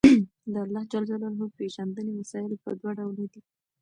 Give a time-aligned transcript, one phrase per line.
[0.53, 0.93] د اللَّهِ ج
[1.57, 3.41] پيژندنې وسايل په دوه ډوله دي